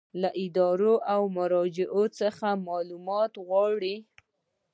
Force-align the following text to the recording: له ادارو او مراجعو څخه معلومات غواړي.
له 0.21 0.29
ادارو 0.45 0.93
او 1.13 1.21
مراجعو 1.37 2.03
څخه 2.19 2.47
معلومات 2.67 3.33
غواړي. 3.47 3.95